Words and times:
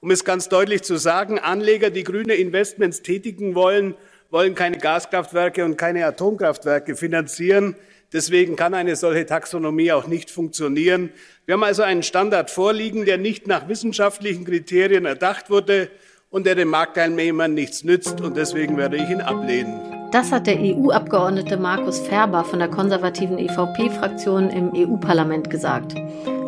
Um 0.00 0.12
es 0.12 0.24
ganz 0.24 0.48
deutlich 0.48 0.82
zu 0.82 0.96
sagen, 0.96 1.40
Anleger, 1.40 1.90
die 1.90 2.04
grüne 2.04 2.34
Investments 2.34 3.02
tätigen 3.02 3.56
wollen, 3.56 3.96
wollen 4.30 4.54
keine 4.54 4.78
Gaskraftwerke 4.78 5.64
und 5.64 5.76
keine 5.76 6.06
Atomkraftwerke 6.06 6.94
finanzieren. 6.94 7.74
Deswegen 8.12 8.54
kann 8.54 8.74
eine 8.74 8.94
solche 8.94 9.26
Taxonomie 9.26 9.90
auch 9.90 10.06
nicht 10.06 10.30
funktionieren. 10.30 11.10
Wir 11.46 11.54
haben 11.54 11.64
also 11.64 11.82
einen 11.82 12.04
Standard 12.04 12.48
vorliegen, 12.48 13.06
der 13.06 13.18
nicht 13.18 13.48
nach 13.48 13.68
wissenschaftlichen 13.68 14.44
Kriterien 14.44 15.04
erdacht 15.04 15.50
wurde 15.50 15.90
und 16.30 16.46
der 16.46 16.54
den 16.54 16.68
Marktteilnehmern 16.68 17.52
nichts 17.52 17.82
nützt. 17.82 18.20
Und 18.20 18.36
deswegen 18.36 18.76
werde 18.76 18.98
ich 18.98 19.10
ihn 19.10 19.20
ablehnen. 19.20 19.80
Das 20.12 20.30
hat 20.30 20.46
der 20.46 20.58
EU-Abgeordnete 20.60 21.56
Markus 21.56 21.98
Ferber 21.98 22.44
von 22.44 22.60
der 22.60 22.68
konservativen 22.68 23.36
EVP-Fraktion 23.36 24.48
im 24.48 24.72
EU-Parlament 24.74 25.50
gesagt. 25.50 25.96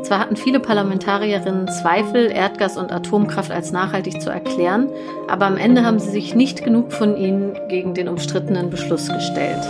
Zwar 0.02 0.18
hatten 0.18 0.36
viele 0.36 0.60
Parlamentarierinnen 0.60 1.68
Zweifel, 1.68 2.30
Erdgas 2.30 2.76
und 2.76 2.92
Atomkraft 2.92 3.50
als 3.50 3.70
nachhaltig 3.72 4.20
zu 4.20 4.30
erklären, 4.30 4.88
aber 5.28 5.46
am 5.46 5.56
Ende 5.56 5.84
haben 5.84 5.98
sie 5.98 6.10
sich 6.10 6.34
nicht 6.34 6.64
genug 6.64 6.92
von 6.92 7.16
ihnen 7.16 7.56
gegen 7.68 7.94
den 7.94 8.08
umstrittenen 8.08 8.70
Beschluss 8.70 9.08
gestellt. 9.08 9.62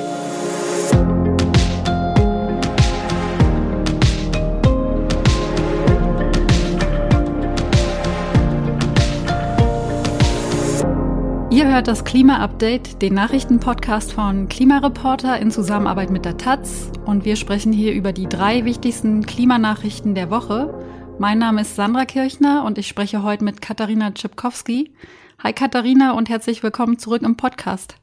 Ihr 11.61 11.69
hört 11.69 11.89
das 11.89 12.05
Klima-Update, 12.07 13.03
den 13.03 13.13
Nachrichtenpodcast 13.13 14.15
von 14.15 14.49
Klimareporter 14.49 15.39
in 15.39 15.51
Zusammenarbeit 15.51 16.09
mit 16.09 16.25
der 16.25 16.39
Taz. 16.39 16.91
Und 17.05 17.27
wir 17.27 17.37
sprechen 17.37 17.71
hier 17.71 17.93
über 17.93 18.15
die 18.15 18.31
drei 18.31 18.65
wichtigsten 18.65 19.27
Klimanachrichten 19.27 20.15
der 20.15 20.31
Woche. 20.31 20.73
Mein 21.19 21.39
Name 21.39 21.61
ist 21.61 21.77
Sandra 21.77 22.07
Kirchner 22.07 22.65
und 22.65 22.79
ich 22.79 22.89
spreche 22.89 23.23
heute 23.23 23.45
mit 23.45 23.61
Katharina 23.61 24.11
Tschipkowski. 24.11 24.95
Hi 25.43 25.53
Katharina 25.53 26.13
und 26.13 26.31
herzlich 26.31 26.63
willkommen 26.63 26.99
zurück 26.99 27.21
im 27.21 27.37
Podcast. 27.37 27.97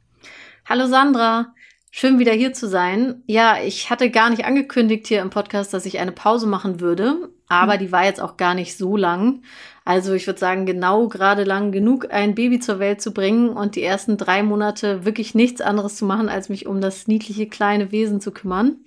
Hallo 0.64 0.86
Sandra, 0.86 1.52
schön 1.90 2.20
wieder 2.20 2.34
hier 2.34 2.52
zu 2.52 2.68
sein. 2.68 3.24
Ja, 3.26 3.56
ich 3.60 3.90
hatte 3.90 4.12
gar 4.12 4.30
nicht 4.30 4.44
angekündigt 4.44 5.08
hier 5.08 5.20
im 5.20 5.30
Podcast, 5.30 5.74
dass 5.74 5.84
ich 5.84 5.98
eine 5.98 6.12
Pause 6.12 6.46
machen 6.46 6.78
würde, 6.78 7.32
aber 7.48 7.76
die 7.76 7.90
war 7.90 8.04
jetzt 8.04 8.20
auch 8.20 8.36
gar 8.36 8.54
nicht 8.54 8.78
so 8.78 8.96
lang. 8.96 9.42
Also 9.88 10.12
ich 10.12 10.26
würde 10.26 10.38
sagen, 10.38 10.66
genau 10.66 11.08
gerade 11.08 11.44
lang 11.44 11.72
genug, 11.72 12.08
ein 12.12 12.34
Baby 12.34 12.60
zur 12.60 12.78
Welt 12.78 13.00
zu 13.00 13.14
bringen 13.14 13.48
und 13.48 13.74
die 13.74 13.82
ersten 13.82 14.18
drei 14.18 14.42
Monate 14.42 15.06
wirklich 15.06 15.34
nichts 15.34 15.62
anderes 15.62 15.96
zu 15.96 16.04
machen, 16.04 16.28
als 16.28 16.50
mich 16.50 16.66
um 16.66 16.82
das 16.82 17.08
niedliche 17.08 17.46
kleine 17.48 17.90
Wesen 17.90 18.20
zu 18.20 18.30
kümmern. 18.30 18.84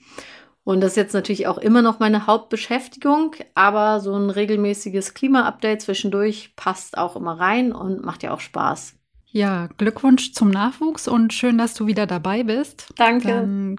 Und 0.63 0.81
das 0.81 0.91
ist 0.91 0.97
jetzt 0.97 1.15
natürlich 1.15 1.47
auch 1.47 1.57
immer 1.57 1.81
noch 1.81 1.97
meine 1.97 2.27
Hauptbeschäftigung, 2.27 3.35
aber 3.55 3.99
so 3.99 4.13
ein 4.13 4.29
regelmäßiges 4.29 5.15
Klima-Update 5.15 5.81
zwischendurch 5.81 6.53
passt 6.55 6.99
auch 6.99 7.15
immer 7.15 7.39
rein 7.39 7.71
und 7.71 8.05
macht 8.05 8.21
ja 8.21 8.31
auch 8.31 8.39
Spaß. 8.39 8.93
Ja, 9.25 9.69
Glückwunsch 9.79 10.33
zum 10.33 10.51
Nachwuchs 10.51 11.07
und 11.07 11.33
schön, 11.33 11.57
dass 11.57 11.73
du 11.73 11.87
wieder 11.87 12.05
dabei 12.05 12.43
bist. 12.43 12.89
Danke. 12.95 13.27
Dann 13.27 13.77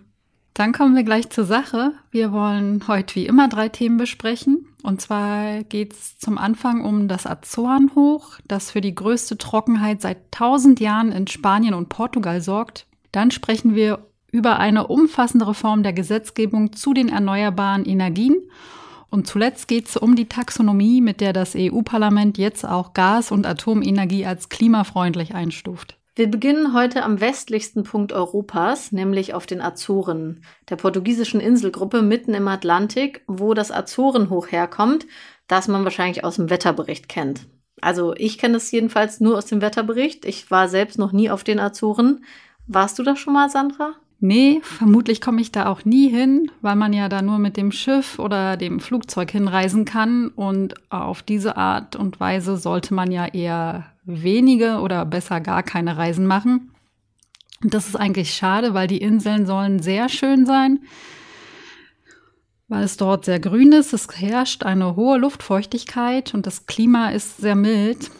dann 0.54 0.72
kommen 0.72 0.94
wir 0.94 1.02
gleich 1.02 1.30
zur 1.30 1.44
Sache. 1.44 1.92
Wir 2.10 2.32
wollen 2.32 2.86
heute 2.86 3.14
wie 3.14 3.26
immer 3.26 3.48
drei 3.48 3.68
Themen 3.68 3.96
besprechen. 3.96 4.66
Und 4.82 5.00
zwar 5.00 5.62
geht 5.62 5.92
es 5.92 6.18
zum 6.18 6.36
Anfang 6.38 6.84
um 6.84 7.08
das 7.08 7.26
Azorenhoch, 7.26 8.38
das 8.48 8.70
für 8.70 8.80
die 8.80 8.94
größte 8.94 9.38
Trockenheit 9.38 10.02
seit 10.02 10.18
1000 10.32 10.80
Jahren 10.80 11.12
in 11.12 11.26
Spanien 11.26 11.74
und 11.74 11.88
Portugal 11.88 12.42
sorgt. 12.42 12.86
Dann 13.12 13.30
sprechen 13.30 13.74
wir 13.74 14.06
über 14.30 14.58
eine 14.58 14.86
umfassende 14.88 15.46
Reform 15.46 15.82
der 15.82 15.92
Gesetzgebung 15.92 16.72
zu 16.72 16.92
den 16.92 17.08
erneuerbaren 17.08 17.84
Energien. 17.84 18.36
Und 19.08 19.26
zuletzt 19.26 19.68
geht 19.68 19.88
es 19.88 19.96
um 19.96 20.16
die 20.16 20.28
Taxonomie, 20.28 21.00
mit 21.00 21.20
der 21.20 21.32
das 21.32 21.54
EU-Parlament 21.54 22.38
jetzt 22.38 22.66
auch 22.66 22.94
Gas- 22.94 23.30
und 23.30 23.46
Atomenergie 23.46 24.26
als 24.26 24.48
klimafreundlich 24.48 25.34
einstuft. 25.34 25.98
Wir 26.14 26.30
beginnen 26.30 26.74
heute 26.74 27.04
am 27.04 27.22
westlichsten 27.22 27.84
Punkt 27.84 28.12
Europas, 28.12 28.92
nämlich 28.92 29.32
auf 29.32 29.46
den 29.46 29.62
Azoren, 29.62 30.44
der 30.68 30.76
portugiesischen 30.76 31.40
Inselgruppe 31.40 32.02
mitten 32.02 32.34
im 32.34 32.48
Atlantik, 32.48 33.22
wo 33.26 33.54
das 33.54 33.72
Azorenhoch 33.72 34.52
herkommt, 34.52 35.06
das 35.46 35.68
man 35.68 35.84
wahrscheinlich 35.84 36.22
aus 36.22 36.36
dem 36.36 36.50
Wetterbericht 36.50 37.08
kennt. 37.08 37.46
Also 37.80 38.12
ich 38.14 38.36
kenne 38.36 38.58
es 38.58 38.70
jedenfalls 38.70 39.20
nur 39.20 39.38
aus 39.38 39.46
dem 39.46 39.62
Wetterbericht. 39.62 40.26
Ich 40.26 40.50
war 40.50 40.68
selbst 40.68 40.98
noch 40.98 41.12
nie 41.12 41.30
auf 41.30 41.44
den 41.44 41.58
Azoren. 41.58 42.24
Warst 42.66 42.98
du 42.98 43.02
da 43.02 43.16
schon 43.16 43.32
mal, 43.32 43.48
Sandra? 43.48 43.94
Nee, 44.24 44.60
vermutlich 44.62 45.20
komme 45.20 45.40
ich 45.40 45.50
da 45.50 45.66
auch 45.66 45.84
nie 45.84 46.08
hin, 46.08 46.48
weil 46.60 46.76
man 46.76 46.92
ja 46.92 47.08
da 47.08 47.22
nur 47.22 47.40
mit 47.40 47.56
dem 47.56 47.72
Schiff 47.72 48.20
oder 48.20 48.56
dem 48.56 48.78
Flugzeug 48.78 49.32
hinreisen 49.32 49.84
kann. 49.84 50.28
Und 50.28 50.74
auf 50.92 51.24
diese 51.24 51.56
Art 51.56 51.96
und 51.96 52.20
Weise 52.20 52.56
sollte 52.56 52.94
man 52.94 53.10
ja 53.10 53.26
eher 53.26 53.86
wenige 54.04 54.78
oder 54.78 55.04
besser 55.06 55.40
gar 55.40 55.64
keine 55.64 55.96
Reisen 55.96 56.24
machen. 56.24 56.70
Und 57.64 57.74
das 57.74 57.88
ist 57.88 57.96
eigentlich 57.96 58.32
schade, 58.32 58.74
weil 58.74 58.86
die 58.86 58.98
Inseln 58.98 59.44
sollen 59.44 59.82
sehr 59.82 60.08
schön 60.08 60.46
sein, 60.46 60.78
weil 62.68 62.84
es 62.84 62.96
dort 62.96 63.24
sehr 63.24 63.40
grün 63.40 63.72
ist. 63.72 63.92
Es 63.92 64.06
herrscht 64.14 64.62
eine 64.62 64.94
hohe 64.94 65.18
Luftfeuchtigkeit 65.18 66.32
und 66.32 66.46
das 66.46 66.66
Klima 66.66 67.10
ist 67.10 67.38
sehr 67.38 67.56
mild. 67.56 68.12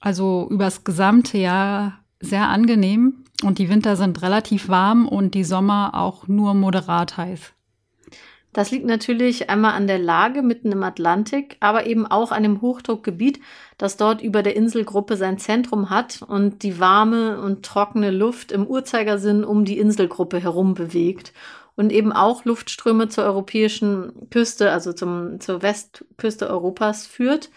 Also 0.00 0.48
übers 0.50 0.84
gesamte 0.84 1.38
Jahr 1.38 2.00
sehr 2.20 2.46
angenehm 2.48 3.19
und 3.42 3.58
die 3.58 3.68
Winter 3.68 3.96
sind 3.96 4.22
relativ 4.22 4.68
warm 4.68 5.08
und 5.08 5.34
die 5.34 5.44
Sommer 5.44 5.92
auch 5.94 6.28
nur 6.28 6.54
moderat 6.54 7.16
heiß. 7.16 7.52
Das 8.52 8.72
liegt 8.72 8.84
natürlich 8.84 9.48
einmal 9.48 9.74
an 9.74 9.86
der 9.86 10.00
Lage 10.00 10.42
mitten 10.42 10.72
im 10.72 10.82
Atlantik, 10.82 11.56
aber 11.60 11.86
eben 11.86 12.04
auch 12.06 12.32
an 12.32 12.42
dem 12.42 12.60
Hochdruckgebiet, 12.60 13.38
das 13.78 13.96
dort 13.96 14.22
über 14.22 14.42
der 14.42 14.56
Inselgruppe 14.56 15.16
sein 15.16 15.38
Zentrum 15.38 15.88
hat 15.88 16.22
und 16.26 16.64
die 16.64 16.80
warme 16.80 17.40
und 17.40 17.64
trockene 17.64 18.10
Luft 18.10 18.50
im 18.50 18.66
Uhrzeigersinn 18.66 19.44
um 19.44 19.64
die 19.64 19.78
Inselgruppe 19.78 20.40
herum 20.40 20.74
bewegt 20.74 21.32
und 21.76 21.92
eben 21.92 22.12
auch 22.12 22.44
Luftströme 22.44 23.08
zur 23.08 23.22
europäischen 23.22 24.28
Küste, 24.30 24.72
also 24.72 24.92
zum, 24.92 25.38
zur 25.38 25.62
Westküste 25.62 26.50
Europas 26.50 27.06
führt 27.06 27.50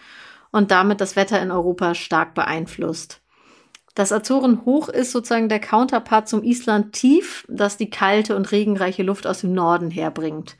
und 0.52 0.70
damit 0.70 1.00
das 1.00 1.16
Wetter 1.16 1.42
in 1.42 1.50
Europa 1.50 1.96
stark 1.96 2.34
beeinflusst. 2.34 3.23
Das 3.94 4.10
Azorenhoch 4.10 4.88
ist 4.88 5.12
sozusagen 5.12 5.48
der 5.48 5.60
Counterpart 5.60 6.28
zum 6.28 6.42
Island 6.42 6.92
Tief, 6.92 7.46
das 7.48 7.76
die 7.76 7.90
kalte 7.90 8.34
und 8.34 8.50
regenreiche 8.50 9.04
Luft 9.04 9.26
aus 9.26 9.42
dem 9.42 9.52
Norden 9.52 9.90
herbringt. 9.90 10.56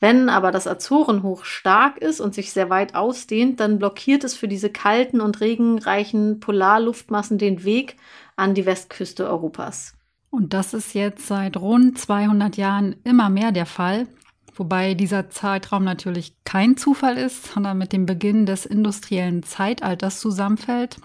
Wenn 0.00 0.28
aber 0.28 0.52
das 0.52 0.66
Azorenhoch 0.66 1.44
stark 1.44 1.98
ist 1.98 2.20
und 2.20 2.34
sich 2.34 2.52
sehr 2.52 2.70
weit 2.70 2.94
ausdehnt, 2.94 3.58
dann 3.58 3.78
blockiert 3.78 4.22
es 4.22 4.34
für 4.34 4.46
diese 4.46 4.70
kalten 4.70 5.20
und 5.20 5.40
regenreichen 5.40 6.40
Polarluftmassen 6.40 7.38
den 7.38 7.64
Weg 7.64 7.96
an 8.36 8.54
die 8.54 8.66
Westküste 8.66 9.26
Europas. 9.28 9.94
Und 10.30 10.52
das 10.52 10.74
ist 10.74 10.94
jetzt 10.94 11.26
seit 11.26 11.56
rund 11.56 11.98
200 11.98 12.56
Jahren 12.56 12.96
immer 13.02 13.30
mehr 13.30 13.50
der 13.50 13.66
Fall, 13.66 14.06
wobei 14.54 14.94
dieser 14.94 15.30
Zeitraum 15.30 15.84
natürlich 15.84 16.34
kein 16.44 16.76
Zufall 16.76 17.16
ist, 17.16 17.54
sondern 17.54 17.78
mit 17.78 17.92
dem 17.92 18.06
Beginn 18.06 18.46
des 18.46 18.66
industriellen 18.66 19.42
Zeitalters 19.42 20.20
zusammenfällt, 20.20 20.98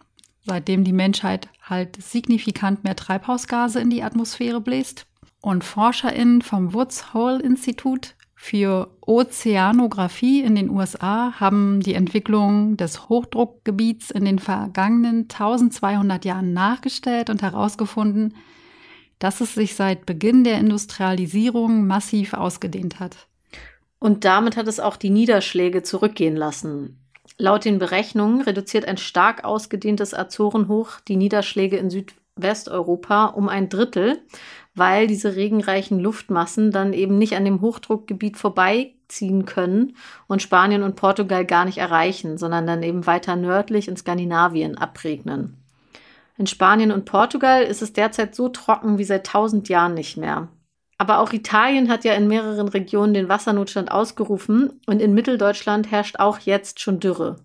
seitdem 0.46 0.84
die 0.84 0.94
Menschheit 0.94 1.48
halt 1.62 2.02
signifikant 2.02 2.84
mehr 2.84 2.96
Treibhausgase 2.96 3.80
in 3.80 3.90
die 3.90 4.04
Atmosphäre 4.04 4.62
bläst. 4.62 5.06
Und 5.42 5.64
ForscherInnen 5.64 6.42
vom 6.42 6.74
Woods 6.74 7.14
Hole 7.14 7.42
Institut 7.42 8.16
für 8.36 8.92
Ozeanographie 9.00 10.42
in 10.42 10.56
den 10.56 10.70
USA 10.70 11.40
haben 11.40 11.80
die 11.80 11.94
Entwicklung 11.94 12.76
des 12.76 13.08
Hochdruckgebiets 13.08 14.12
in 14.12 14.26
den 14.26 14.38
vergangenen 14.38 15.24
1200 15.24 16.26
Jahren 16.26 16.52
nachgestellt 16.52 17.30
und 17.30 17.42
herausgefunden, 17.42 18.36
dass 19.20 19.40
es 19.40 19.54
sich 19.54 19.76
seit 19.76 20.06
Beginn 20.06 20.44
der 20.44 20.60
Industrialisierung 20.60 21.88
massiv 21.88 22.34
ausgedehnt 22.34 23.00
hat. 23.00 23.28
Und 24.00 24.26
damit 24.26 24.58
hat 24.58 24.68
es 24.68 24.82
auch 24.82 24.98
die 24.98 25.10
Niederschläge 25.10 25.82
zurückgehen 25.82 26.36
lassen. 26.36 27.03
Laut 27.38 27.66
den 27.66 27.80
Berechnungen 27.80 28.42
reduziert 28.42 28.88
ein 28.88 28.98
stark 28.98 29.44
ausgedehntes 29.44 30.14
Azorenhoch 30.14 31.00
die 31.02 31.16
Niederschläge 31.16 31.78
in 31.78 31.90
Südwesteuropa 31.90 33.26
um 33.28 33.50
ein 33.50 33.70
Drittel 33.70 34.22
weil 34.76 35.08
diese 35.08 35.36
regenreichen 35.36 36.00
Luftmassen 36.00 36.72
dann 36.72 36.94
eben 36.94 37.18
nicht 37.18 37.36
an 37.36 37.46
dem 37.46 37.62
Hochdruckgebiet 37.62 38.38
vorbeiziehen 38.38 39.46
können 39.46 39.96
und 40.28 40.42
Spanien 40.42 40.84
und 40.84 40.96
Portugal 40.96 41.46
gar 41.46 41.66
nicht 41.66 41.78
erreichen, 41.78 42.38
sondern 42.38 42.66
dann 42.66 42.82
eben 42.82 43.06
weiter 43.06 43.36
nördlich 43.36 43.88
in 43.88 43.98
Skandinavien 43.98 44.78
abregnen. 44.78 45.58
In 46.38 46.48
Spanien 46.48 46.92
und 46.92 47.06
Portugal 47.06 47.64
ist 47.64 47.84
es 47.84 47.94
derzeit 47.94 48.34
so 48.34 48.50
trocken 48.50 48.98
wie 48.98 49.04
seit 49.04 49.28
tausend 49.28 49.70
Jahren 49.70 49.94
nicht 49.94 50.18
mehr. 50.18 50.48
Aber 50.98 51.20
auch 51.20 51.34
Italien 51.34 51.90
hat 51.90 52.06
ja 52.06 52.14
in 52.14 52.28
mehreren 52.28 52.68
Regionen 52.68 53.14
den 53.14 53.30
Wassernotstand 53.30 53.92
ausgerufen 53.92 54.80
und 54.86 55.02
in 55.02 55.14
Mitteldeutschland 55.14 55.92
herrscht 55.92 56.20
auch 56.20 56.40
jetzt 56.40 56.80
schon 56.80 57.00
Dürre. 57.00 57.38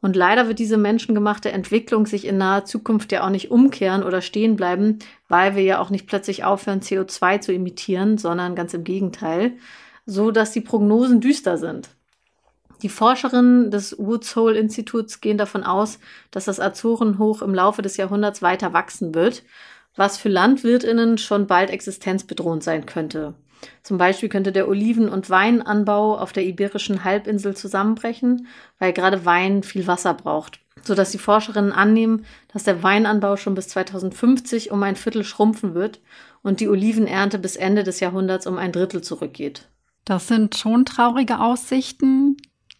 Und 0.00 0.14
leider 0.14 0.46
wird 0.46 0.60
diese 0.60 0.76
menschengemachte 0.76 1.50
Entwicklung 1.50 2.06
sich 2.06 2.24
in 2.24 2.38
naher 2.38 2.64
Zukunft 2.64 3.10
ja 3.10 3.24
auch 3.24 3.30
nicht 3.30 3.50
umkehren 3.50 4.04
oder 4.04 4.20
stehen 4.20 4.54
bleiben, 4.54 5.00
weil 5.28 5.56
wir 5.56 5.62
ja 5.64 5.80
auch 5.80 5.90
nicht 5.90 6.06
plötzlich 6.06 6.44
aufhören, 6.44 6.80
CO2 6.80 7.40
zu 7.40 7.52
emittieren, 7.52 8.16
sondern 8.16 8.54
ganz 8.54 8.74
im 8.74 8.84
Gegenteil, 8.84 9.54
so 10.06 10.30
dass 10.30 10.52
die 10.52 10.60
Prognosen 10.60 11.20
düster 11.20 11.58
sind. 11.58 11.90
Die 12.82 12.88
Forscherinnen 12.88 13.72
des 13.72 13.98
Woods 13.98 14.36
Hole 14.36 14.56
Instituts 14.56 15.20
gehen 15.20 15.36
davon 15.36 15.64
aus, 15.64 15.98
dass 16.30 16.44
das 16.44 16.60
Azorenhoch 16.60 17.42
im 17.42 17.52
Laufe 17.52 17.82
des 17.82 17.96
Jahrhunderts 17.96 18.40
weiter 18.40 18.72
wachsen 18.72 19.16
wird, 19.16 19.42
was 19.96 20.18
für 20.18 20.28
Landwirtinnen 20.28 21.18
schon 21.18 21.46
bald 21.46 21.70
existenzbedrohend 21.70 22.62
sein 22.62 22.86
könnte. 22.86 23.34
Zum 23.82 23.98
Beispiel 23.98 24.28
könnte 24.28 24.52
der 24.52 24.68
Oliven- 24.68 25.08
und 25.08 25.30
Weinanbau 25.30 26.16
auf 26.18 26.32
der 26.32 26.44
iberischen 26.44 27.04
Halbinsel 27.04 27.56
zusammenbrechen, 27.56 28.46
weil 28.78 28.92
gerade 28.92 29.24
Wein 29.24 29.62
viel 29.62 29.86
Wasser 29.86 30.14
braucht, 30.14 30.60
sodass 30.82 31.10
die 31.10 31.18
Forscherinnen 31.18 31.72
annehmen, 31.72 32.24
dass 32.52 32.64
der 32.64 32.82
Weinanbau 32.82 33.36
schon 33.36 33.54
bis 33.54 33.68
2050 33.68 34.70
um 34.70 34.82
ein 34.82 34.96
Viertel 34.96 35.24
schrumpfen 35.24 35.74
wird 35.74 36.00
und 36.42 36.60
die 36.60 36.68
Olivenernte 36.68 37.38
bis 37.38 37.56
Ende 37.56 37.82
des 37.82 38.00
Jahrhunderts 38.00 38.46
um 38.46 38.58
ein 38.58 38.72
Drittel 38.72 39.02
zurückgeht. 39.02 39.68
Das 40.04 40.28
sind 40.28 40.56
schon 40.56 40.84
traurige 40.84 41.40
Aussichten. 41.40 42.36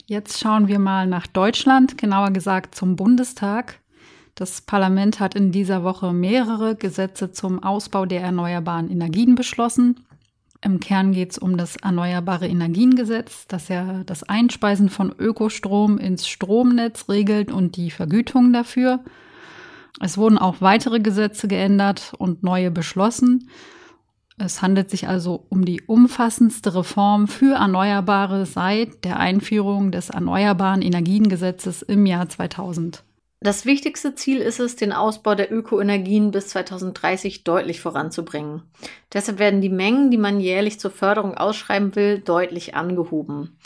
Jetzt 0.07 0.41
schauen 0.41 0.69
wir 0.69 0.79
mal 0.79 1.07
nach 1.07 1.27
Deutschland, 1.27 1.99
genauer 1.99 2.31
gesagt 2.31 2.75
zum 2.75 2.97
Bundestag. 2.97 3.81
Das 4.39 4.61
Parlament 4.61 5.19
hat 5.19 5.35
in 5.35 5.51
dieser 5.51 5.83
Woche 5.83 6.13
mehrere 6.13 6.77
Gesetze 6.77 7.33
zum 7.33 7.61
Ausbau 7.61 8.07
der 8.07 8.21
erneuerbaren 8.21 8.89
Energien 8.89 9.35
beschlossen. 9.35 10.07
Im 10.61 10.79
Kern 10.79 11.11
geht 11.11 11.33
es 11.33 11.39
um 11.39 11.57
das 11.57 11.75
Erneuerbare 11.75 12.47
Energiengesetz, 12.47 13.49
das 13.49 13.67
ja 13.67 14.05
das 14.05 14.23
Einspeisen 14.23 14.91
von 14.91 15.13
Ökostrom 15.19 15.99
ins 15.99 16.29
Stromnetz 16.29 17.09
regelt 17.09 17.51
und 17.51 17.75
die 17.75 17.91
Vergütung 17.91 18.53
dafür. 18.53 19.01
Es 19.99 20.17
wurden 20.17 20.39
auch 20.39 20.61
weitere 20.61 21.01
Gesetze 21.01 21.49
geändert 21.49 22.13
und 22.17 22.45
neue 22.45 22.71
beschlossen. 22.71 23.51
Es 24.39 24.63
handelt 24.63 24.89
sich 24.89 25.09
also 25.09 25.47
um 25.49 25.65
die 25.65 25.83
umfassendste 25.83 26.77
Reform 26.77 27.27
für 27.27 27.57
Erneuerbare 27.57 28.47
seit 28.47 29.03
der 29.05 29.19
Einführung 29.19 29.91
des 29.91 30.11
Erneuerbaren 30.11 30.83
Energiengesetzes 30.83 31.83
im 31.83 32.07
Jahr 32.07 32.29
2000. 32.29 33.03
Das 33.41 33.67
wichtigste 33.67 34.17
Ziel 34.17 34.39
ist 34.39 34.59
es, 34.59 34.75
den 34.75 34.93
Ausbau 34.93 35.37
der 35.37 35.53
Ökoenergien 35.53 36.33
bis 36.33 36.49
2030 36.49 37.45
deutlich 37.45 37.81
voranzubringen. 37.81 38.63
Deshalb 39.13 39.39
werden 39.39 39.61
die 39.61 39.69
Mengen, 39.69 40.11
die 40.11 40.19
man 40.19 40.41
jährlich 40.41 40.81
zur 40.81 40.91
Förderung 40.91 41.37
ausschreiben 41.37 41.95
will, 41.95 42.19
deutlich 42.19 42.75
angehoben. 42.75 43.57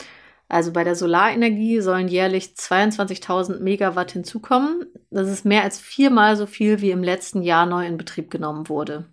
Also 0.47 0.71
bei 0.71 0.83
der 0.83 0.95
Solarenergie 0.95 1.81
sollen 1.81 2.07
jährlich 2.07 2.53
22.000 2.55 3.61
Megawatt 3.61 4.11
hinzukommen. 4.11 4.85
Das 5.09 5.27
ist 5.27 5.45
mehr 5.45 5.63
als 5.63 5.79
viermal 5.79 6.37
so 6.37 6.45
viel, 6.45 6.81
wie 6.81 6.91
im 6.91 7.01
letzten 7.01 7.41
Jahr 7.41 7.65
neu 7.65 7.87
in 7.87 7.97
Betrieb 7.97 8.29
genommen 8.29 8.69
wurde. 8.69 9.05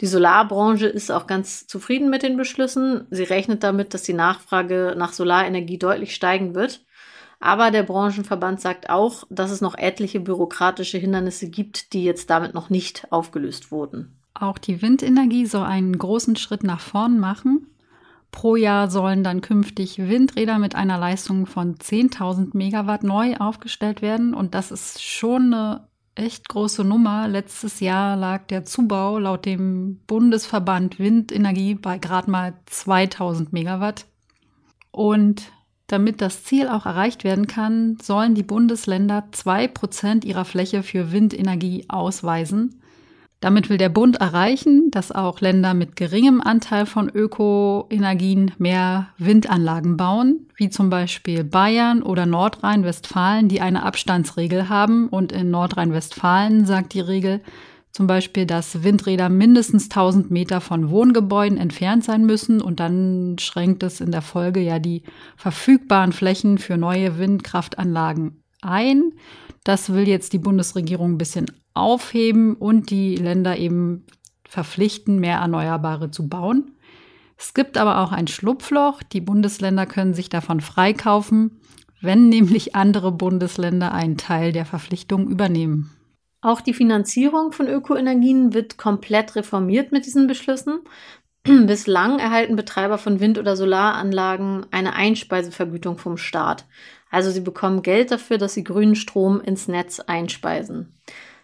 Die 0.00 0.06
Solarbranche 0.06 0.86
ist 0.86 1.12
auch 1.12 1.26
ganz 1.26 1.66
zufrieden 1.66 2.08
mit 2.08 2.22
den 2.22 2.38
Beschlüssen. 2.38 3.06
Sie 3.10 3.22
rechnet 3.24 3.62
damit, 3.62 3.92
dass 3.92 4.02
die 4.02 4.14
Nachfrage 4.14 4.94
nach 4.96 5.12
Solarenergie 5.12 5.78
deutlich 5.78 6.14
steigen 6.14 6.54
wird. 6.54 6.80
Aber 7.44 7.70
der 7.70 7.82
Branchenverband 7.82 8.58
sagt 8.62 8.88
auch, 8.88 9.24
dass 9.28 9.50
es 9.50 9.60
noch 9.60 9.76
etliche 9.76 10.18
bürokratische 10.18 10.96
Hindernisse 10.96 11.50
gibt, 11.50 11.92
die 11.92 12.02
jetzt 12.02 12.30
damit 12.30 12.54
noch 12.54 12.70
nicht 12.70 13.06
aufgelöst 13.12 13.70
wurden. 13.70 14.16
Auch 14.32 14.56
die 14.56 14.80
Windenergie 14.80 15.44
soll 15.44 15.64
einen 15.64 15.98
großen 15.98 16.36
Schritt 16.36 16.64
nach 16.64 16.80
vorn 16.80 17.20
machen. 17.20 17.66
Pro 18.30 18.56
Jahr 18.56 18.90
sollen 18.90 19.22
dann 19.22 19.42
künftig 19.42 19.98
Windräder 19.98 20.58
mit 20.58 20.74
einer 20.74 20.96
Leistung 20.96 21.44
von 21.44 21.74
10.000 21.74 22.56
Megawatt 22.56 23.02
neu 23.02 23.36
aufgestellt 23.36 24.00
werden. 24.00 24.32
Und 24.32 24.54
das 24.54 24.70
ist 24.70 25.02
schon 25.02 25.52
eine 25.52 25.86
echt 26.14 26.48
große 26.48 26.82
Nummer. 26.82 27.28
Letztes 27.28 27.80
Jahr 27.80 28.16
lag 28.16 28.46
der 28.46 28.64
Zubau 28.64 29.18
laut 29.18 29.44
dem 29.44 30.00
Bundesverband 30.06 30.98
Windenergie 30.98 31.74
bei 31.74 31.98
gerade 31.98 32.30
mal 32.30 32.54
2000 32.64 33.52
Megawatt. 33.52 34.06
Und 34.92 35.52
damit 35.86 36.20
das 36.20 36.44
Ziel 36.44 36.68
auch 36.68 36.86
erreicht 36.86 37.24
werden 37.24 37.46
kann, 37.46 37.98
sollen 38.00 38.34
die 38.34 38.42
Bundesländer 38.42 39.24
zwei 39.32 39.68
Prozent 39.68 40.24
ihrer 40.24 40.44
Fläche 40.44 40.82
für 40.82 41.12
Windenergie 41.12 41.84
ausweisen. 41.88 42.80
Damit 43.40 43.68
will 43.68 43.76
der 43.76 43.90
Bund 43.90 44.16
erreichen, 44.16 44.90
dass 44.90 45.12
auch 45.12 45.42
Länder 45.42 45.74
mit 45.74 45.96
geringem 45.96 46.40
Anteil 46.40 46.86
von 46.86 47.10
Ökoenergien 47.10 48.52
mehr 48.56 49.08
Windanlagen 49.18 49.98
bauen, 49.98 50.48
wie 50.56 50.70
zum 50.70 50.88
Beispiel 50.88 51.44
Bayern 51.44 52.02
oder 52.02 52.24
Nordrhein-Westfalen, 52.24 53.48
die 53.48 53.60
eine 53.60 53.82
Abstandsregel 53.82 54.70
haben. 54.70 55.10
Und 55.10 55.30
in 55.30 55.50
Nordrhein-Westfalen 55.50 56.64
sagt 56.64 56.94
die 56.94 57.00
Regel, 57.00 57.42
zum 57.94 58.08
Beispiel, 58.08 58.44
dass 58.44 58.82
Windräder 58.82 59.28
mindestens 59.28 59.84
1000 59.84 60.28
Meter 60.28 60.60
von 60.60 60.90
Wohngebäuden 60.90 61.56
entfernt 61.56 62.02
sein 62.02 62.26
müssen 62.26 62.60
und 62.60 62.80
dann 62.80 63.36
schränkt 63.38 63.84
es 63.84 64.00
in 64.00 64.10
der 64.10 64.20
Folge 64.20 64.58
ja 64.58 64.80
die 64.80 65.04
verfügbaren 65.36 66.10
Flächen 66.10 66.58
für 66.58 66.76
neue 66.76 67.18
Windkraftanlagen 67.20 68.42
ein. 68.62 69.12
Das 69.62 69.92
will 69.92 70.08
jetzt 70.08 70.32
die 70.32 70.40
Bundesregierung 70.40 71.12
ein 71.12 71.18
bisschen 71.18 71.46
aufheben 71.72 72.54
und 72.54 72.90
die 72.90 73.14
Länder 73.14 73.56
eben 73.58 74.04
verpflichten, 74.42 75.20
mehr 75.20 75.38
Erneuerbare 75.38 76.10
zu 76.10 76.28
bauen. 76.28 76.72
Es 77.38 77.54
gibt 77.54 77.78
aber 77.78 78.00
auch 78.00 78.10
ein 78.10 78.26
Schlupfloch. 78.26 79.04
Die 79.04 79.20
Bundesländer 79.20 79.86
können 79.86 80.14
sich 80.14 80.28
davon 80.28 80.60
freikaufen, 80.60 81.60
wenn 82.00 82.28
nämlich 82.28 82.74
andere 82.74 83.12
Bundesländer 83.12 83.92
einen 83.92 84.16
Teil 84.16 84.50
der 84.50 84.66
Verpflichtung 84.66 85.28
übernehmen. 85.28 85.93
Auch 86.44 86.60
die 86.60 86.74
Finanzierung 86.74 87.52
von 87.52 87.68
Ökoenergien 87.68 88.52
wird 88.52 88.76
komplett 88.76 89.34
reformiert 89.34 89.92
mit 89.92 90.04
diesen 90.04 90.26
Beschlüssen. 90.26 90.80
Bislang 91.42 92.18
erhalten 92.18 92.54
Betreiber 92.54 92.98
von 92.98 93.18
Wind- 93.18 93.38
oder 93.38 93.56
Solaranlagen 93.56 94.66
eine 94.70 94.92
Einspeisevergütung 94.92 95.96
vom 95.96 96.18
Staat. 96.18 96.66
Also 97.10 97.30
sie 97.30 97.40
bekommen 97.40 97.80
Geld 97.80 98.10
dafür, 98.10 98.36
dass 98.36 98.52
sie 98.52 98.62
grünen 98.62 98.94
Strom 98.94 99.40
ins 99.40 99.68
Netz 99.68 100.00
einspeisen. 100.00 100.92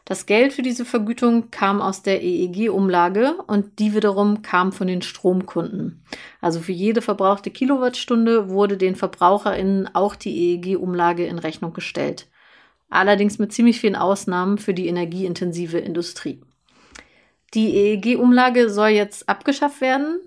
Das 0.05 0.27
Geld 0.27 0.53
für 0.53 0.63
diese 0.63 0.85
Vergütung 0.85 1.51
kam 1.51 1.81
aus 1.81 2.03
der 2.03 2.23
EEG-Umlage 2.23 3.37
und 3.47 3.79
die 3.79 3.95
wiederum 3.95 4.43
kam 4.43 4.71
von 4.71 4.87
den 4.87 5.01
Stromkunden. 5.01 6.03
Also 6.43 6.61
für 6.61 6.73
jede 6.73 7.01
verbrauchte 7.01 7.51
Kilowattstunde 7.51 8.51
wurde 8.51 8.77
den 8.77 8.97
VerbraucherInnen 8.97 9.95
auch 9.95 10.15
die 10.15 10.53
EEG-Umlage 10.53 11.25
in 11.25 11.39
Rechnung 11.39 11.73
gestellt 11.73 12.27
allerdings 12.91 13.39
mit 13.39 13.53
ziemlich 13.53 13.81
vielen 13.81 13.97
Ausnahmen 13.97 14.59
für 14.59 14.75
die 14.75 14.89
energieintensive 14.89 15.79
Industrie. 15.79 16.41
Die 17.55 17.75
EEG-Umlage 17.75 18.71
soll 18.71 18.91
jetzt 18.91 19.29
abgeschafft 19.29 19.81
werden. 19.81 20.21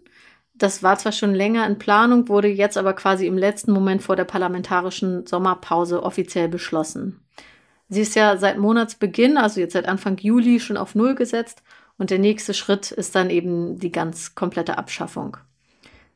Das 0.55 0.83
war 0.83 0.97
zwar 0.97 1.11
schon 1.11 1.33
länger 1.33 1.65
in 1.67 1.79
Planung, 1.79 2.27
wurde 2.27 2.47
jetzt 2.47 2.77
aber 2.77 2.93
quasi 2.93 3.27
im 3.27 3.37
letzten 3.37 3.71
Moment 3.71 4.01
vor 4.01 4.15
der 4.15 4.25
parlamentarischen 4.25 5.25
Sommerpause 5.25 6.03
offiziell 6.03 6.47
beschlossen. 6.47 7.19
Sie 7.89 8.01
ist 8.01 8.15
ja 8.15 8.37
seit 8.37 8.57
Monatsbeginn, 8.57 9.37
also 9.37 9.59
jetzt 9.59 9.73
seit 9.73 9.87
Anfang 9.87 10.17
Juli, 10.17 10.59
schon 10.59 10.77
auf 10.77 10.95
Null 10.95 11.15
gesetzt 11.15 11.63
und 11.97 12.09
der 12.09 12.19
nächste 12.19 12.53
Schritt 12.53 12.91
ist 12.91 13.15
dann 13.15 13.29
eben 13.29 13.79
die 13.79 13.91
ganz 13.91 14.35
komplette 14.35 14.77
Abschaffung. 14.77 15.37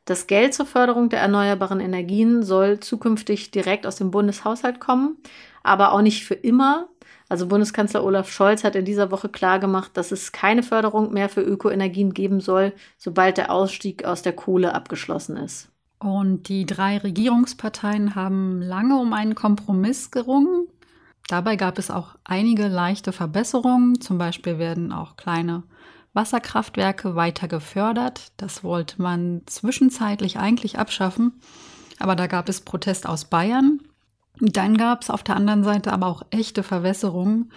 Das 0.04 0.26
Geld 0.26 0.54
zur 0.54 0.64
Förderung 0.64 1.10
der 1.10 1.20
erneuerbaren 1.20 1.80
Energien 1.80 2.42
soll 2.42 2.80
zukünftig 2.80 3.50
direkt 3.50 3.86
aus 3.86 3.96
dem 3.96 4.10
Bundeshaushalt 4.10 4.80
kommen 4.80 5.18
aber 5.68 5.92
auch 5.92 6.02
nicht 6.02 6.24
für 6.24 6.34
immer. 6.34 6.88
Also 7.28 7.46
Bundeskanzler 7.46 8.04
Olaf 8.04 8.30
Scholz 8.30 8.64
hat 8.64 8.74
in 8.74 8.84
dieser 8.84 9.10
Woche 9.10 9.28
klargemacht, 9.28 9.96
dass 9.96 10.12
es 10.12 10.32
keine 10.32 10.62
Förderung 10.62 11.12
mehr 11.12 11.28
für 11.28 11.42
Ökoenergien 11.42 12.14
geben 12.14 12.40
soll, 12.40 12.72
sobald 12.96 13.36
der 13.36 13.52
Ausstieg 13.52 14.04
aus 14.04 14.22
der 14.22 14.32
Kohle 14.32 14.74
abgeschlossen 14.74 15.36
ist. 15.36 15.68
Und 15.98 16.48
die 16.48 16.64
drei 16.64 16.98
Regierungsparteien 16.98 18.14
haben 18.14 18.62
lange 18.62 18.98
um 18.98 19.12
einen 19.12 19.34
Kompromiss 19.34 20.10
gerungen. 20.10 20.68
Dabei 21.28 21.56
gab 21.56 21.78
es 21.78 21.90
auch 21.90 22.14
einige 22.24 22.68
leichte 22.68 23.12
Verbesserungen. 23.12 24.00
Zum 24.00 24.16
Beispiel 24.16 24.58
werden 24.58 24.92
auch 24.92 25.16
kleine 25.16 25.64
Wasserkraftwerke 26.14 27.16
weiter 27.16 27.48
gefördert. 27.48 28.32
Das 28.38 28.64
wollte 28.64 29.02
man 29.02 29.42
zwischenzeitlich 29.46 30.38
eigentlich 30.38 30.78
abschaffen. 30.78 31.40
Aber 31.98 32.16
da 32.16 32.28
gab 32.28 32.48
es 32.48 32.60
Protest 32.60 33.06
aus 33.06 33.24
Bayern. 33.24 33.80
Dann 34.40 34.76
gab 34.76 35.02
es 35.02 35.10
auf 35.10 35.22
der 35.22 35.36
anderen 35.36 35.64
Seite 35.64 35.92
aber 35.92 36.06
auch 36.06 36.22
echte 36.30 36.62
Verwässerungen. 36.62 37.50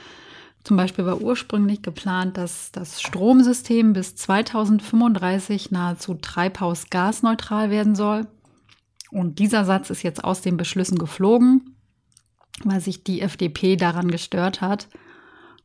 Zum 0.63 0.77
Beispiel 0.77 1.05
war 1.05 1.21
ursprünglich 1.21 1.81
geplant, 1.81 2.37
dass 2.37 2.71
das 2.71 3.01
Stromsystem 3.01 3.93
bis 3.93 4.15
2035 4.15 5.71
nahezu 5.71 6.15
treibhausgasneutral 6.15 7.71
werden 7.71 7.95
soll. 7.95 8.27
Und 9.11 9.39
dieser 9.39 9.65
Satz 9.65 9.89
ist 9.89 10.03
jetzt 10.03 10.23
aus 10.23 10.41
den 10.41 10.57
Beschlüssen 10.57 10.97
geflogen, 10.97 11.75
weil 12.63 12.79
sich 12.79 13.03
die 13.03 13.21
FDP 13.21 13.75
daran 13.75 14.09
gestört 14.09 14.61
hat. 14.61 14.87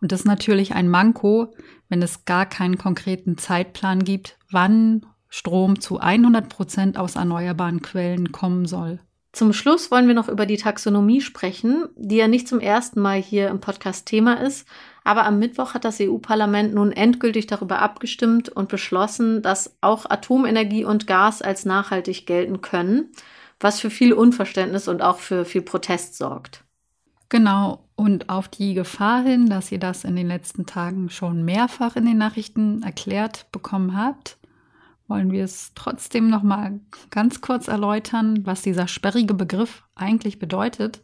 Und 0.00 0.12
das 0.12 0.20
ist 0.20 0.26
natürlich 0.26 0.74
ein 0.74 0.88
Manko, 0.88 1.54
wenn 1.88 2.02
es 2.02 2.24
gar 2.24 2.46
keinen 2.46 2.78
konkreten 2.78 3.38
Zeitplan 3.38 4.04
gibt, 4.04 4.38
wann 4.50 5.06
Strom 5.28 5.80
zu 5.80 5.98
100 6.00 6.48
Prozent 6.48 6.98
aus 6.98 7.16
erneuerbaren 7.16 7.82
Quellen 7.82 8.32
kommen 8.32 8.66
soll. 8.66 9.00
Zum 9.36 9.52
Schluss 9.52 9.90
wollen 9.90 10.08
wir 10.08 10.14
noch 10.14 10.30
über 10.30 10.46
die 10.46 10.56
Taxonomie 10.56 11.20
sprechen, 11.20 11.90
die 11.94 12.16
ja 12.16 12.26
nicht 12.26 12.48
zum 12.48 12.58
ersten 12.58 13.02
Mal 13.02 13.20
hier 13.20 13.48
im 13.48 13.60
Podcast 13.60 14.06
Thema 14.06 14.40
ist. 14.40 14.66
Aber 15.04 15.26
am 15.26 15.38
Mittwoch 15.38 15.74
hat 15.74 15.84
das 15.84 16.00
EU-Parlament 16.00 16.72
nun 16.72 16.90
endgültig 16.90 17.46
darüber 17.46 17.80
abgestimmt 17.80 18.48
und 18.48 18.70
beschlossen, 18.70 19.42
dass 19.42 19.76
auch 19.82 20.08
Atomenergie 20.08 20.86
und 20.86 21.06
Gas 21.06 21.42
als 21.42 21.66
nachhaltig 21.66 22.26
gelten 22.26 22.62
können. 22.62 23.12
was 23.60 23.78
für 23.78 23.90
viel 23.90 24.14
Unverständnis 24.14 24.88
und 24.88 25.02
auch 25.02 25.18
für 25.18 25.44
viel 25.44 25.62
Protest 25.62 26.16
sorgt. 26.16 26.64
Genau, 27.28 27.84
und 27.94 28.30
auf 28.30 28.48
die 28.48 28.72
Gefahr 28.72 29.22
hin, 29.22 29.50
dass 29.50 29.70
ihr 29.70 29.78
das 29.78 30.04
in 30.04 30.16
den 30.16 30.28
letzten 30.28 30.64
Tagen 30.64 31.10
schon 31.10 31.44
mehrfach 31.44 31.96
in 31.96 32.06
den 32.06 32.16
Nachrichten 32.16 32.82
erklärt 32.82 33.52
bekommen 33.52 33.98
habt, 33.98 34.38
wollen 35.08 35.30
wir 35.30 35.44
es 35.44 35.72
trotzdem 35.74 36.28
noch 36.28 36.42
mal 36.42 36.80
ganz 37.10 37.40
kurz 37.40 37.68
erläutern, 37.68 38.44
was 38.44 38.62
dieser 38.62 38.88
sperrige 38.88 39.34
Begriff 39.34 39.84
eigentlich 39.94 40.38
bedeutet. 40.38 41.02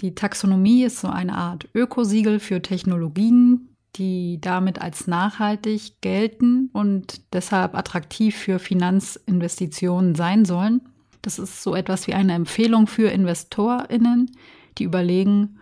Die 0.00 0.14
Taxonomie 0.14 0.84
ist 0.84 1.00
so 1.00 1.08
eine 1.08 1.36
Art 1.36 1.68
Ökosiegel 1.74 2.40
für 2.40 2.62
Technologien, 2.62 3.76
die 3.96 4.40
damit 4.40 4.80
als 4.80 5.06
nachhaltig 5.06 6.00
gelten 6.00 6.70
und 6.72 7.32
deshalb 7.32 7.76
attraktiv 7.76 8.36
für 8.36 8.58
Finanzinvestitionen 8.58 10.14
sein 10.14 10.44
sollen. 10.44 10.80
Das 11.22 11.38
ist 11.38 11.62
so 11.62 11.74
etwas 11.74 12.06
wie 12.06 12.14
eine 12.14 12.34
Empfehlung 12.34 12.86
für 12.86 13.08
Investorinnen, 13.08 14.30
die 14.78 14.84
überlegen, 14.84 15.58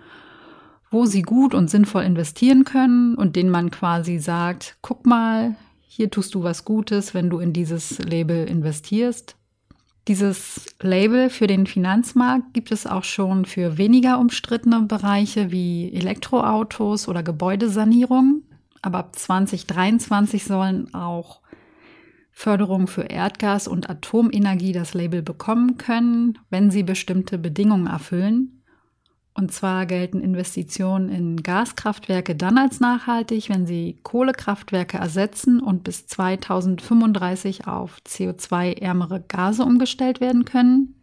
wo 0.91 1.07
sie 1.07 1.23
gut 1.23 1.55
und 1.55 1.69
sinnvoll 1.69 2.05
investieren 2.05 2.65
können 2.65 3.15
und 3.15 3.37
denen 3.37 3.51
man 3.51 3.71
quasi 3.71 4.19
sagt, 4.19 4.77
guck 4.83 5.07
mal, 5.07 5.57
hier 5.95 6.11
tust 6.11 6.35
du 6.35 6.43
was 6.43 6.65
Gutes, 6.65 7.13
wenn 7.13 7.29
du 7.29 7.39
in 7.39 7.53
dieses 7.53 7.99
Label 7.99 8.47
investierst. 8.47 9.37
Dieses 10.09 10.75
Label 10.81 11.29
für 11.29 11.47
den 11.47 11.67
Finanzmarkt 11.67 12.55
gibt 12.55 12.73
es 12.73 12.87
auch 12.87 13.05
schon 13.05 13.45
für 13.45 13.77
weniger 13.77 14.19
umstrittene 14.19 14.81
Bereiche 14.81 15.53
wie 15.53 15.93
Elektroautos 15.93 17.09
oder 17.09 17.23
Gebäudesanierung. 17.23 18.41
Aber 18.81 19.01
ab 19.01 19.17
2023 19.17 20.45
sollen 20.45 20.95
auch 20.95 21.43
Förderungen 22.31 22.87
für 22.87 23.03
Erdgas 23.03 23.69
und 23.69 23.91
Atomenergie 23.91 24.73
das 24.73 24.95
Label 24.95 25.21
bekommen 25.21 25.77
können, 25.77 26.39
wenn 26.49 26.71
sie 26.71 26.85
bestimmte 26.85 27.37
Bedingungen 27.37 27.87
erfüllen. 27.87 28.62
Und 29.35 29.51
zwar 29.51 29.87
gelten 29.87 30.21
Investitionen 30.21 31.09
in 31.09 31.43
Gaskraftwerke 31.43 32.35
dann 32.35 32.59
als 32.59 32.81
nachhaltig, 32.81 33.49
wenn 33.49 33.67
sie 33.67 33.99
Kohlekraftwerke 34.03 34.99
ersetzen 34.99 35.61
und 35.61 35.85
bis 35.85 36.07
2035 36.07 37.67
auf 37.67 37.97
CO2-ärmere 38.07 39.21
Gase 39.27 39.65
umgestellt 39.65 40.21
werden 40.21 40.45
können. 40.45 40.97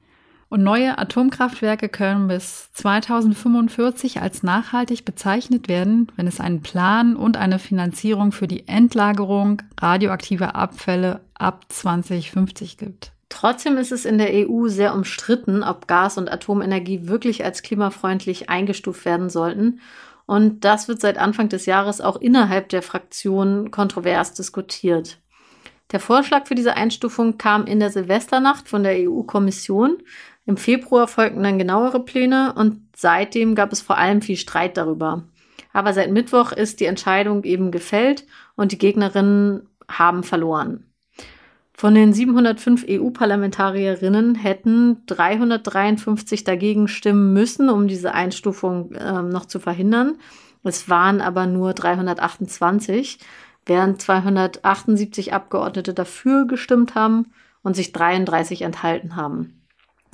Und 0.49 0.63
neue 0.63 0.97
Atomkraftwerke 0.97 1.89
können 1.89 2.27
bis 2.27 2.71
2045 2.73 4.19
als 4.21 4.41
nachhaltig 4.41 5.05
bezeichnet 5.05 5.67
werden, 5.67 6.11
wenn 6.15 6.25
es 6.25 6.39
einen 6.39 6.61
Plan 6.61 7.15
und 7.15 7.37
eine 7.37 7.59
Finanzierung 7.59 8.31
für 8.31 8.47
die 8.47 8.67
Endlagerung 8.67 9.61
radioaktiver 9.79 10.55
Abfälle 10.55 11.21
ab 11.35 11.65
2050 11.69 12.77
gibt. 12.77 13.11
Trotzdem 13.29 13.77
ist 13.77 13.91
es 13.91 14.05
in 14.05 14.17
der 14.17 14.31
EU 14.33 14.67
sehr 14.67 14.93
umstritten, 14.93 15.63
ob 15.63 15.87
Gas- 15.87 16.17
und 16.17 16.31
Atomenergie 16.31 17.07
wirklich 17.07 17.45
als 17.45 17.61
klimafreundlich 17.61 18.49
eingestuft 18.49 19.05
werden 19.05 19.29
sollten. 19.29 19.79
Und 20.25 20.65
das 20.65 20.87
wird 20.87 20.99
seit 20.99 21.17
Anfang 21.17 21.49
des 21.49 21.65
Jahres 21.65 22.01
auch 22.01 22.17
innerhalb 22.17 22.69
der 22.69 22.81
Fraktion 22.81 23.71
kontrovers 23.71 24.33
diskutiert. 24.33 25.19
Der 25.91 25.99
Vorschlag 25.99 26.47
für 26.47 26.55
diese 26.55 26.75
Einstufung 26.75 27.37
kam 27.37 27.65
in 27.65 27.79
der 27.79 27.89
Silvesternacht 27.89 28.67
von 28.67 28.83
der 28.83 29.09
EU-Kommission. 29.09 29.97
Im 30.45 30.57
Februar 30.57 31.07
folgten 31.07 31.43
dann 31.43 31.57
genauere 31.57 31.99
Pläne 31.99 32.53
und 32.55 32.81
seitdem 32.95 33.55
gab 33.55 33.71
es 33.71 33.81
vor 33.81 33.97
allem 33.97 34.21
viel 34.21 34.37
Streit 34.37 34.77
darüber. 34.77 35.23
Aber 35.73 35.93
seit 35.93 36.11
Mittwoch 36.11 36.51
ist 36.51 36.79
die 36.79 36.85
Entscheidung 36.85 37.43
eben 37.43 37.71
gefällt 37.71 38.25
und 38.55 38.71
die 38.71 38.77
Gegnerinnen 38.77 39.67
haben 39.87 40.23
verloren. 40.23 40.88
Von 41.79 41.95
den 41.95 42.11
705 42.11 42.87
EU-Parlamentarierinnen 42.89 44.35
hätten 44.35 44.97
353 45.05 46.43
dagegen 46.43 46.89
stimmen 46.89 47.31
müssen, 47.31 47.69
um 47.69 47.87
diese 47.87 48.13
Einstufung 48.13 48.91
äh, 48.91 49.21
noch 49.21 49.45
zu 49.45 49.61
verhindern. 49.61 50.17
Es 50.65 50.89
waren 50.89 51.21
aber 51.21 51.45
nur 51.47 51.73
328, 51.73 53.19
während 53.65 54.01
278 54.01 55.31
Abgeordnete 55.31 55.93
dafür 55.93 56.45
gestimmt 56.47 56.95
haben 56.95 57.27
und 57.63 57.77
sich 57.77 57.93
33 57.93 58.63
enthalten 58.63 59.15
haben. 59.15 59.58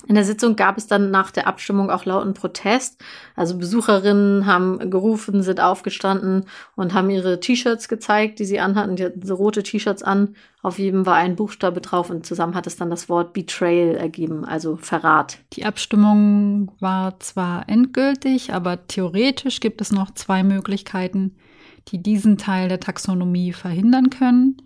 In 0.08 0.16
der 0.16 0.24
Sitzung 0.24 0.56
gab 0.56 0.78
es 0.78 0.88
dann 0.88 1.10
nach 1.10 1.32
der 1.32 1.48
Abstimmung 1.48 1.90
auch 1.90 2.06
lauten 2.06 2.34
Protest. 2.34 3.02
Also 3.36 3.58
Besucherinnen 3.58 4.46
haben 4.46 4.92
gerufen, 4.92 5.42
sind 5.42 5.60
aufgestanden 5.60 6.46
und 6.76 6.94
haben 6.94 7.10
ihre 7.10 7.40
T-Shirts 7.40 7.88
gezeigt, 7.88 8.40
die 8.40 8.46
sie 8.46 8.60
anhatten. 8.60 8.96
Die 8.96 9.06
hatten 9.06 9.26
so 9.26 9.36
rote 9.36 9.64
T-Shirts 9.64 10.04
an. 10.04 10.36
Auf 10.62 10.78
jedem 10.78 11.06
war 11.06 11.16
ein 11.16 11.36
Buchstabe 11.36 11.82
drauf 11.82 12.10
und 12.10 12.26
zusammen 12.26 12.56
hat 12.56 12.68
es 12.68 12.76
dann 12.76 12.90
das 12.90 13.10
Wort 13.10 13.34
Betrayal 13.34 13.96
ergeben, 13.96 14.46
also 14.46 14.78
Verrat. 14.78 15.40
Die 15.54 15.66
Abstimmung 15.66 16.72
war 16.80 17.20
zwar 17.20 17.68
endgültig, 17.68 18.54
aber 18.54 18.88
theoretisch 18.88 19.60
gibt 19.60 19.82
es 19.82 19.92
noch 19.92 20.12
zwei 20.14 20.44
Möglichkeiten, 20.44 21.36
die 21.88 22.02
diesen 22.02 22.38
Teil 22.38 22.68
der 22.68 22.80
Taxonomie 22.80 23.54
verhindern 23.54 24.10
können. 24.10 24.58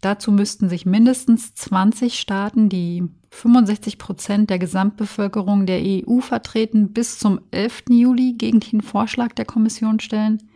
Dazu 0.00 0.32
müssten 0.32 0.68
sich 0.68 0.84
mindestens 0.84 1.54
20 1.54 2.18
Staaten, 2.18 2.68
die 2.68 3.08
65 3.32 3.96
Prozent 3.96 4.50
der 4.50 4.58
Gesamtbevölkerung 4.58 5.64
der 5.64 5.80
EU 5.82 6.20
vertreten, 6.20 6.92
bis 6.92 7.18
zum 7.18 7.40
11. 7.50 7.84
Juli 7.88 8.34
gegen 8.34 8.60
den 8.60 8.82
Vorschlag 8.82 9.32
der 9.32 9.46
Kommission 9.46 10.00
stellen. 10.00 10.50